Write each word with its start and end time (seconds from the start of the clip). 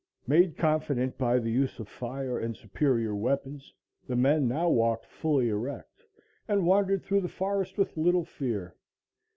Made 0.25 0.57
confident 0.57 1.15
by 1.19 1.37
the 1.37 1.51
use 1.51 1.77
of 1.77 1.87
fire 1.87 2.39
and 2.39 2.57
superior 2.57 3.13
weapons, 3.13 3.71
the 4.07 4.15
men 4.15 4.47
now 4.47 4.67
walked 4.67 5.05
fully 5.05 5.49
erect 5.49 6.01
and 6.47 6.65
wandered 6.65 7.03
through 7.03 7.21
the 7.21 7.27
forest 7.29 7.77
with 7.77 7.95
little 7.95 8.25
fear. 8.25 8.73